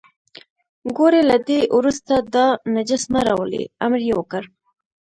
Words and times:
ګورئ 0.97 1.21
له 1.29 1.37
دې 1.47 1.59
وروسته 1.77 2.13
دا 2.35 2.45
نجس 2.75 3.03
مه 3.11 3.21
راولئ، 3.27 3.63
امر 3.85 3.99
یې 4.07 4.13
وکړ. 4.17 4.43